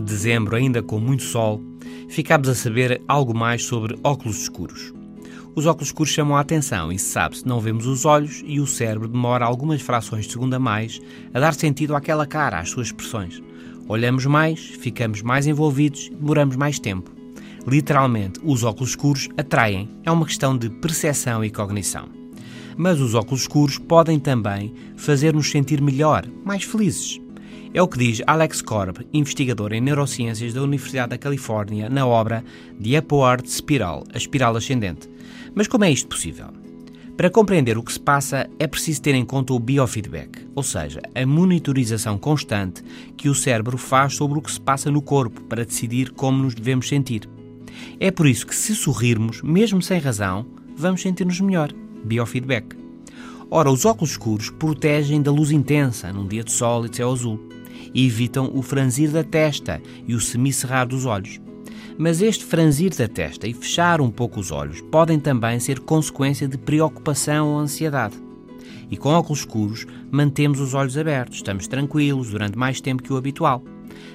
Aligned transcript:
dezembro, 0.00 0.56
ainda 0.56 0.82
com 0.82 0.98
muito 0.98 1.22
sol, 1.22 1.60
ficámos 2.08 2.48
a 2.48 2.54
saber 2.54 3.02
algo 3.08 3.36
mais 3.36 3.64
sobre 3.64 3.98
óculos 4.02 4.42
escuros. 4.42 4.92
Os 5.56 5.66
óculos 5.66 5.88
escuros 5.88 6.12
chamam 6.12 6.36
a 6.36 6.40
atenção 6.40 6.90
e 6.90 6.98
se 6.98 7.06
sabe 7.06 7.38
se 7.38 7.46
não 7.46 7.60
vemos 7.60 7.86
os 7.86 8.04
olhos 8.04 8.42
e 8.44 8.60
o 8.60 8.66
cérebro 8.66 9.06
demora 9.06 9.44
algumas 9.44 9.80
frações 9.80 10.26
de 10.26 10.32
segundo 10.32 10.54
a 10.54 10.58
mais 10.58 11.00
a 11.32 11.38
dar 11.38 11.54
sentido 11.54 11.94
àquela 11.94 12.26
cara, 12.26 12.58
às 12.58 12.70
suas 12.70 12.88
expressões. 12.88 13.42
Olhamos 13.86 14.26
mais, 14.26 14.60
ficamos 14.60 15.22
mais 15.22 15.46
envolvidos, 15.46 16.08
demoramos 16.08 16.56
mais 16.56 16.78
tempo. 16.78 17.12
Literalmente, 17.66 18.40
os 18.42 18.62
óculos 18.62 18.90
escuros 18.90 19.28
atraem. 19.36 19.88
É 20.04 20.10
uma 20.10 20.26
questão 20.26 20.56
de 20.56 20.68
percepção 20.68 21.44
e 21.44 21.50
cognição. 21.50 22.08
Mas 22.76 23.00
os 23.00 23.14
óculos 23.14 23.42
escuros 23.42 23.78
podem 23.78 24.18
também 24.18 24.74
fazer-nos 24.96 25.50
sentir 25.50 25.80
melhor, 25.80 26.26
mais 26.44 26.64
felizes. 26.64 27.23
É 27.74 27.82
o 27.82 27.88
que 27.88 27.98
diz 27.98 28.22
Alex 28.24 28.62
Korb, 28.62 29.04
investigador 29.12 29.72
em 29.72 29.80
neurociências 29.80 30.54
da 30.54 30.62
Universidade 30.62 31.10
da 31.10 31.18
Califórnia, 31.18 31.88
na 31.88 32.06
obra 32.06 32.44
The 32.80 33.00
Upward 33.00 33.50
Spiral, 33.50 34.04
a 34.14 34.16
espiral 34.16 34.54
ascendente. 34.54 35.10
Mas 35.56 35.66
como 35.66 35.84
é 35.84 35.90
isto 35.90 36.06
possível? 36.06 36.46
Para 37.16 37.28
compreender 37.28 37.76
o 37.76 37.82
que 37.82 37.92
se 37.92 37.98
passa, 37.98 38.48
é 38.60 38.68
preciso 38.68 39.02
ter 39.02 39.16
em 39.16 39.24
conta 39.24 39.52
o 39.52 39.58
biofeedback, 39.58 40.46
ou 40.54 40.62
seja, 40.62 41.02
a 41.16 41.26
monitorização 41.26 42.16
constante 42.16 42.80
que 43.16 43.28
o 43.28 43.34
cérebro 43.34 43.76
faz 43.76 44.14
sobre 44.14 44.38
o 44.38 44.42
que 44.42 44.52
se 44.52 44.60
passa 44.60 44.88
no 44.88 45.02
corpo 45.02 45.40
para 45.42 45.64
decidir 45.64 46.12
como 46.12 46.44
nos 46.44 46.54
devemos 46.54 46.88
sentir. 46.88 47.28
É 47.98 48.12
por 48.12 48.28
isso 48.28 48.46
que, 48.46 48.54
se 48.54 48.72
sorrirmos, 48.76 49.42
mesmo 49.42 49.82
sem 49.82 49.98
razão, 49.98 50.46
vamos 50.76 51.02
sentir-nos 51.02 51.40
melhor. 51.40 51.72
Biofeedback. 52.04 52.76
Ora, 53.50 53.68
os 53.68 53.84
óculos 53.84 54.12
escuros 54.12 54.48
protegem 54.48 55.20
da 55.20 55.32
luz 55.32 55.50
intensa 55.50 56.12
num 56.12 56.28
dia 56.28 56.44
de 56.44 56.52
sol 56.52 56.86
e 56.86 56.88
de 56.88 56.96
céu 56.98 57.10
azul 57.10 57.53
e 57.92 58.06
evitam 58.06 58.50
o 58.54 58.62
franzir 58.62 59.10
da 59.10 59.24
testa 59.24 59.80
e 60.06 60.14
o 60.14 60.20
semicerrar 60.20 60.86
dos 60.86 61.06
olhos. 61.06 61.40
Mas 61.96 62.20
este 62.20 62.44
franzir 62.44 62.94
da 62.96 63.06
testa 63.06 63.46
e 63.46 63.54
fechar 63.54 64.00
um 64.00 64.10
pouco 64.10 64.40
os 64.40 64.50
olhos 64.50 64.80
podem 64.80 65.20
também 65.20 65.60
ser 65.60 65.80
consequência 65.80 66.48
de 66.48 66.58
preocupação 66.58 67.48
ou 67.48 67.58
ansiedade. 67.58 68.16
E 68.90 68.96
com 68.96 69.10
óculos 69.10 69.40
escuros 69.40 69.86
mantemos 70.10 70.60
os 70.60 70.74
olhos 70.74 70.98
abertos, 70.98 71.36
estamos 71.36 71.66
tranquilos 71.68 72.30
durante 72.30 72.58
mais 72.58 72.80
tempo 72.80 73.02
que 73.02 73.12
o 73.12 73.16
habitual. 73.16 73.62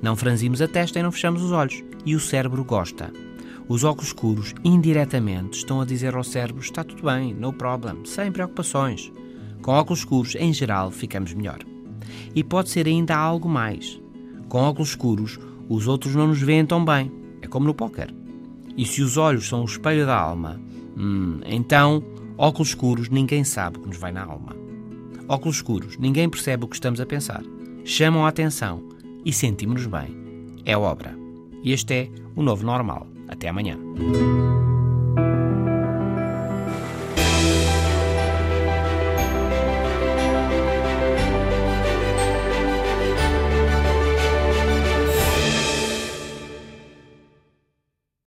Não 0.00 0.16
franzimos 0.16 0.60
a 0.60 0.68
testa 0.68 0.98
e 0.98 1.02
não 1.02 1.12
fechamos 1.12 1.42
os 1.42 1.52
olhos. 1.52 1.82
E 2.04 2.16
o 2.16 2.20
cérebro 2.20 2.64
gosta. 2.64 3.12
Os 3.68 3.84
óculos 3.84 4.08
escuros, 4.08 4.54
indiretamente, 4.64 5.58
estão 5.58 5.80
a 5.80 5.84
dizer 5.84 6.14
ao 6.14 6.24
cérebro: 6.24 6.60
está 6.60 6.82
tudo 6.82 7.04
bem, 7.04 7.32
no 7.32 7.52
problem, 7.52 8.04
sem 8.04 8.32
preocupações. 8.32 9.12
Com 9.62 9.72
óculos 9.72 10.00
escuros, 10.00 10.34
em 10.34 10.52
geral, 10.52 10.90
ficamos 10.90 11.32
melhor. 11.32 11.71
E 12.34 12.42
pode 12.42 12.70
ser 12.70 12.86
ainda 12.86 13.16
algo 13.16 13.48
mais. 13.48 14.00
Com 14.48 14.58
óculos 14.58 14.90
escuros, 14.90 15.38
os 15.68 15.86
outros 15.86 16.14
não 16.14 16.28
nos 16.28 16.40
veem 16.40 16.66
tão 16.66 16.84
bem 16.84 17.22
é 17.42 17.48
como 17.48 17.66
no 17.66 17.74
póquer. 17.74 18.14
E 18.76 18.86
se 18.86 19.02
os 19.02 19.18
olhos 19.18 19.46
são 19.48 19.62
o 19.62 19.66
espelho 19.66 20.06
da 20.06 20.16
alma, 20.16 20.58
hum, 20.96 21.40
então, 21.44 22.02
óculos 22.38 22.68
escuros, 22.68 23.10
ninguém 23.10 23.44
sabe 23.44 23.76
o 23.76 23.80
que 23.80 23.88
nos 23.88 23.98
vai 23.98 24.12
na 24.12 24.24
alma. 24.24 24.56
Óculos 25.28 25.56
escuros, 25.56 25.98
ninguém 25.98 26.28
percebe 26.28 26.64
o 26.64 26.68
que 26.68 26.76
estamos 26.76 27.00
a 27.00 27.06
pensar. 27.06 27.42
Chamam 27.84 28.24
a 28.24 28.28
atenção 28.28 28.82
e 29.24 29.32
sentimos-nos 29.32 29.86
bem. 29.86 30.16
É 30.64 30.76
obra. 30.76 31.14
Este 31.64 31.94
é 31.94 32.08
o 32.34 32.42
novo 32.42 32.64
normal. 32.64 33.06
Até 33.28 33.48
amanhã. 33.48 33.78